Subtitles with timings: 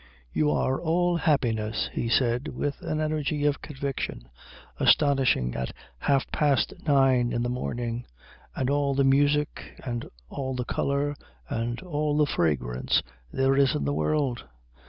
[0.33, 4.29] "You are all the happiness," he said, with an energy of conviction
[4.79, 8.05] astonishing at half past nine in the morning,
[8.55, 11.15] "and all the music, and all the colour,
[11.49, 14.45] and all the fragrance there is in the world."